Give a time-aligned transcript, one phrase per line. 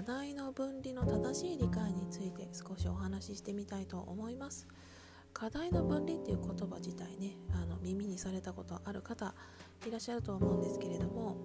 [0.00, 4.66] 課題の分離の正しい理解について少しお話ししてみたいと思います
[5.34, 9.34] 課題の分離っていう言葉自体ねあの耳にされたことある方
[9.86, 11.36] いらっしゃると思うんですけれども、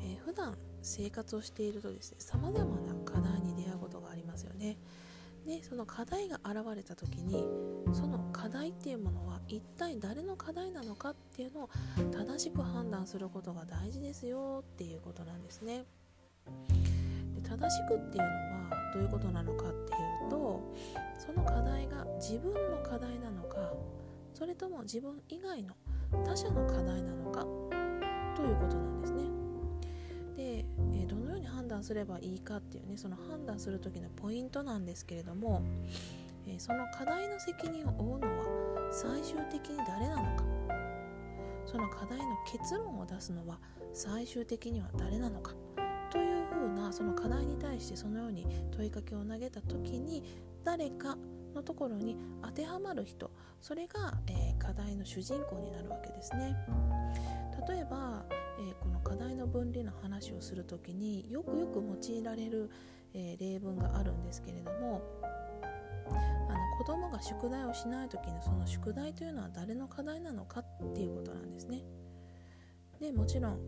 [0.00, 4.78] えー、普段生活をしているとですねさまざまな課題に出会うことがありますよね
[5.46, 7.44] でその課題が現れた時に
[7.92, 11.70] その課題っていうものは一体誰の課題なのかっていうのを
[12.10, 15.84] 正しく判断することが大事ですよっていうことなんですね。
[17.44, 18.28] 正しくっていうの
[18.70, 20.74] はどういうことなのかっていうと
[21.18, 23.72] その課題が自分の課題なのか
[24.32, 25.74] それとも自分以外の
[26.24, 27.42] 他者の課題なのか
[28.34, 29.22] ということなんですね。
[30.36, 35.62] で、えどのように判断すればいいかっていうねその判断する時のポイントなんですけれども、
[36.46, 38.44] えその課題の責任を負うのは
[38.90, 40.44] 最終的に誰なのか
[41.66, 43.58] その課題の結論を出すのは
[43.92, 45.54] 最終的には誰なのか
[46.66, 50.22] うなその課題に対してそのように問いかけを投げた時に
[50.64, 51.16] 誰か
[51.54, 56.56] のところに当てはまる人それが、えー、課題の主人公になるわけですね。
[57.68, 58.24] 例えば、
[58.58, 62.70] えー、この課題の分離の話をする時によくよく用いられる、
[63.14, 65.02] えー、例文があるんですけれども
[66.48, 71.82] あの子供が宿題をしない時のその宿題というのは誰の課題なのかっていうことなんですね。
[73.00, 73.58] でもちろん、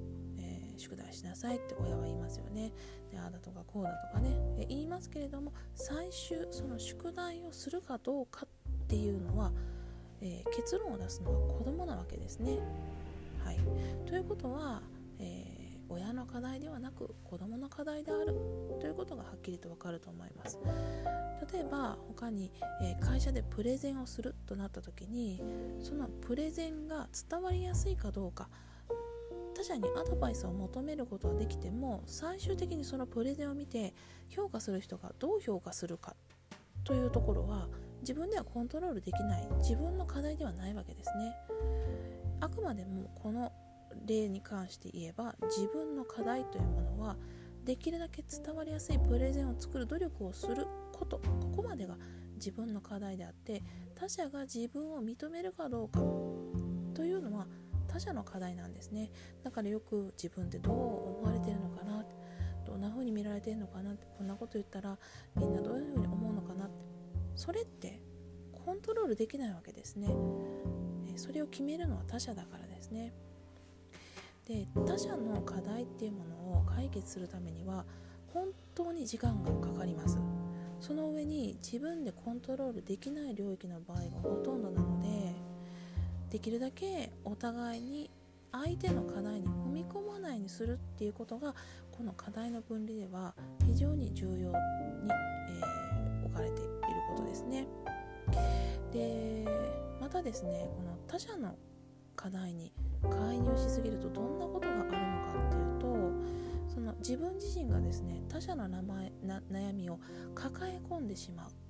[0.79, 2.73] 宿題しなさいって親は言いますよね。
[3.11, 9.53] でああだとかこうだとかね、え言いますけれども最終その宿題をするかどうかっていうのは、
[10.21, 12.59] えー、結論を出すのは子供なわけですね。
[13.45, 13.59] はい、
[14.07, 14.83] ということは、
[15.19, 18.35] えー、親の課題ではなく子どもの課題である。
[18.81, 20.59] ということがはっきりとわかると思います。
[21.53, 22.51] 例えば他に、
[22.83, 25.41] えー、会社でプレゼンをするとなった時に
[25.81, 28.49] そのプレゼンが伝わりやすいかどうか。
[29.57, 33.95] 他者にアドバイスを求めることはできても最終的にそのプレゼンを見て
[34.29, 36.14] 評価する人がどう評価するか
[36.85, 37.69] というところは
[38.03, 41.35] 自分ではコントロールできない自分の課題ではないわけですね。
[42.41, 43.51] あくまでもこの
[44.05, 47.17] 例に関して言えば自分の課題というものは
[47.64, 51.97] できるだけ伝わりやすいプレゼンを作る努力をすることここまでが
[52.35, 53.63] 自分の課題であって
[53.95, 56.01] 他者が自分を認めるかどうか
[56.95, 57.47] というのは
[57.86, 59.11] 他者の課題なんですね。
[59.42, 60.74] だからよく自分ってどう
[61.19, 62.05] 思われてるのかな。
[62.67, 63.92] どんな風に見られてるのかな。
[63.92, 64.98] ってこんなこと言ったら
[65.36, 66.69] みんなどういう風に思うのかな。
[67.36, 68.01] それって
[68.52, 70.08] コントロールできないわけですね
[71.14, 73.13] それを決めるのは他者だからですね。
[74.47, 77.85] で他者の課題っていうものを解決するためには
[78.33, 80.18] 本当に時間がかかります。
[80.80, 85.35] その上に自分でコントロールできない領域の場合がほとんどなので
[86.36, 88.11] できるだけお互いに
[88.52, 91.55] 相手の課題に踏み込まないにするっていうことが
[91.91, 96.70] この課題の分離では非常に重要に、えー、置かれている
[97.17, 97.67] ことですね。
[98.92, 99.47] で
[99.98, 101.57] またですねこの他者の
[102.14, 102.70] 課題に
[103.01, 109.98] 介入しすぎるとどんなことがあるのかっていうとその自分自身がですね他者の名前な悩みを
[110.35, 111.66] 抱え込んでしまう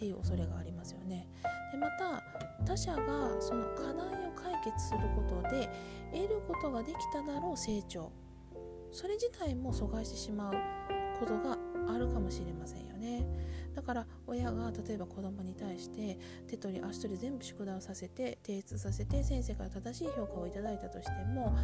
[0.00, 1.28] っていう恐れがありますよね。
[1.70, 2.22] でまた
[2.64, 3.92] 他者がその課題
[4.26, 5.68] を解決することで
[6.10, 8.10] 得ることができただろう成長。
[8.90, 10.54] それ自体も阻害してしまう
[11.20, 13.26] ことがあるかもしれませんよね。
[13.74, 16.18] だから親が例えば子供に対して
[16.48, 21.54] 手取り足取り全部宿題をさせて提出させて先生から正しい評価をいただいたとしても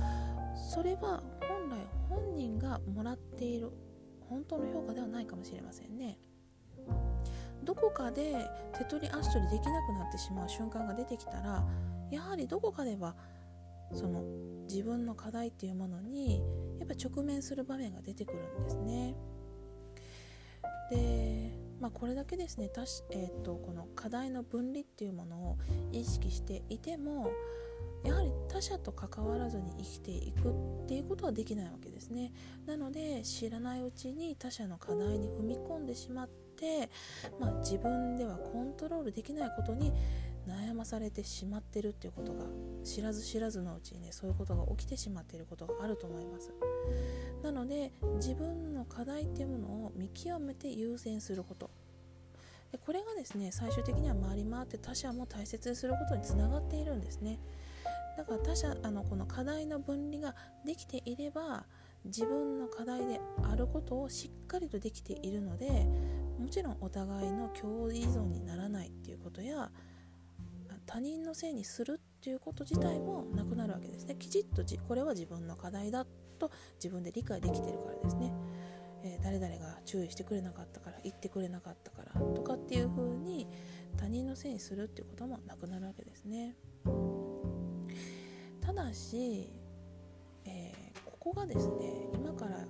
[0.54, 1.78] それは本来
[2.10, 3.70] 本人がもらっている
[4.28, 6.18] 本当の評価ではないかもしれませんね。
[7.66, 11.64] どこかで手取り足取りできなくなってしまう瞬間が出てきたら
[12.10, 13.16] やはりどこかでは
[13.92, 14.22] その
[14.68, 16.40] 自分の課題っていうものに
[16.78, 19.14] やっぱ直面する場面が出てくるんですね。
[20.90, 25.58] でまあ、これだけですねたし、えーと、この課題の分離っていうものを
[25.92, 27.30] 意識していても
[28.04, 30.52] やはり他者と関わらずに生きていく
[30.84, 32.32] っていうことはできないわけですね
[32.66, 36.45] なので知らないうちに他者の課題に踏み込んでしまって、
[37.38, 39.92] まあ、自分ではコントロールできないことに
[40.46, 42.44] 悩まされてしまってるっていうことが
[42.84, 46.52] 知らず知らずのうちにねそういうことが起きてしまっていることがあると思います。
[47.42, 51.70] なので自分の課題っていうものを見極めて優先すること。
[52.72, 57.38] でこれがですね最終的には回り回って他者も大切にすることにつながっているんですね。
[58.16, 61.66] だから他者あのこの課題の分離ができていれば
[62.04, 65.86] 自分の課題であることをしっかりとできているので
[66.38, 69.70] もちろんお互いの共依存にならないっていうことや
[70.86, 74.14] 他人のせいにするっていうこと自体もなくなるわけですね。
[74.16, 76.06] きちっとこれは自分の課題だ
[76.38, 78.32] と自分で理解できてるからですね、
[79.02, 83.48] えー、誰々が注意してくれなかったから言ってくれなかったからとかっていう風に
[83.96, 86.54] 他人のせいにするっていうこともなくなるわけですね。
[88.60, 89.52] ただし、
[90.44, 92.66] えー、ここがですね今から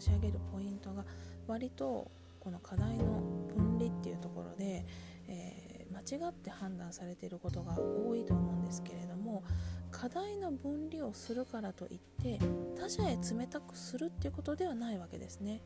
[0.00, 1.04] 申し上げるポイントが
[1.46, 2.10] 割と
[2.40, 3.20] この課題の
[3.54, 4.86] 分離っていうところで、
[5.28, 9.44] えー、間違って判断されていることが多いと思うんですけれども
[9.90, 12.38] 課題の分離をするからといって
[12.76, 15.62] 他者へ冷たくするっていうことではないわけですね。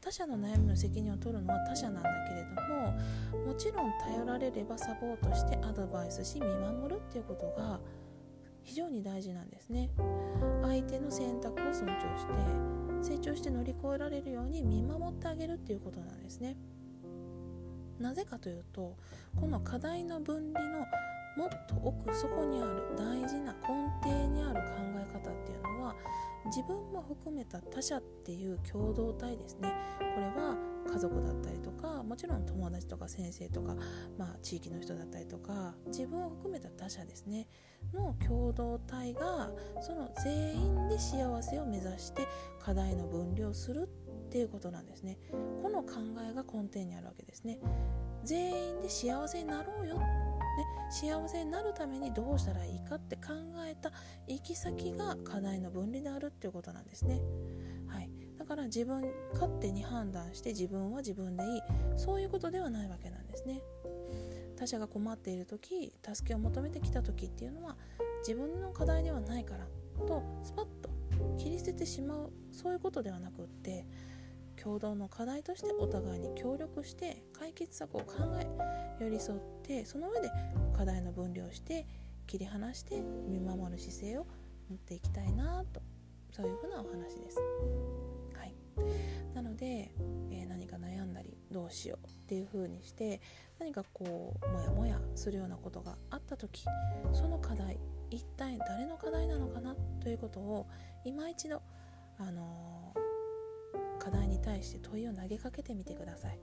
[0.00, 2.50] 他者の悩みの責任を取るのは他者なんだけれど
[3.38, 7.78] ももちろん頼られればサポートしてアドバイスし見守るっていうことが
[8.64, 9.90] 非常に大事なんですね
[10.62, 16.56] 相手の選択を尊重して成長して乗り越えられるように見守ってあげるっていうことなんですね。
[17.98, 18.96] なぜかというと
[19.36, 20.78] この課題の分離の
[21.36, 23.68] もっと奥底にある大事な根
[24.02, 24.60] 底にある考
[24.96, 25.94] え方っていうのは
[26.46, 29.72] 自分も含めた他者っていう共同体ですね。
[29.98, 30.56] これは
[30.92, 33.74] 家族だったりとかもちろん友達とか先生とか、
[34.18, 37.48] まあ、地域の人だったりとか自分を含めた他者ですね。
[37.94, 39.50] の共同体が
[39.80, 42.26] その全員で幸せを目指して
[42.60, 44.01] 課題の分離をするって
[44.32, 45.18] ていうことなんですね。
[45.60, 45.96] この考
[46.26, 47.58] えが根底にあるわけですね。
[48.24, 49.98] 全員で幸せになろうよ。
[49.98, 50.04] ね、
[50.90, 53.22] 幸せになるためにどうしたらいいかって考
[53.66, 53.92] えた
[54.26, 57.20] 行き先が課題の分離であるっていうことなんですね。
[57.88, 61.60] はい、だから自分勝手に判断して自分は自分でいい。
[61.96, 63.60] そういうことではないわけなんですね。
[64.56, 67.76] 他者が困っている時助けを求めてきた時っていうのは
[68.20, 69.66] 自分の課題ではないから
[70.06, 70.88] とスパッと
[71.36, 72.32] 切り捨ててしまう。
[72.52, 73.86] そういうことではなくって
[74.62, 78.46] 共同の課題としてお互いに協力して解決策を考え
[79.02, 80.30] 寄り添ってその上で
[80.76, 81.84] 課題の分離をして
[82.28, 84.26] 切り離して見守る姿勢を
[84.70, 85.82] 持っていきたいなと
[86.30, 87.38] そういうふうなお話です。
[88.38, 88.54] はい、
[89.34, 89.92] なので、
[90.30, 93.20] えー、何か悩んだりどうしようっていうふうにして
[93.58, 96.64] 何かこうモヤモヤするようなことがあった時
[97.12, 97.78] その課題
[98.10, 100.68] 一体誰の課題なのかなということを
[101.04, 101.60] 今一度
[102.18, 102.81] あのー
[104.02, 106.38] 課題に対して問いを投げかけてみてください。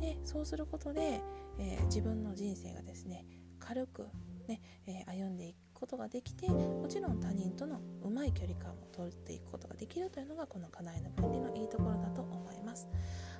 [0.00, 1.20] でそうすることで、
[1.58, 3.26] えー、自分の人生がですね
[3.58, 4.06] 軽く
[4.46, 12.88] ね、えー、歩んでいくことができてもちろん他人とのうまい距離感を取っていくことができるというのがこの課題の分離のいいところだと思います。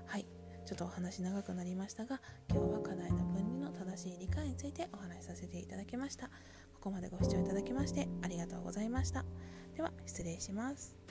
[0.06, 0.26] はい。
[0.64, 6.28] ちょっとお話長くなりましたが今日は課題の分離の正しい理解についてお話しさせていただきました。
[6.72, 9.24] ここまでご視聴いただきましてありがとうございました。
[9.76, 11.01] では失礼します。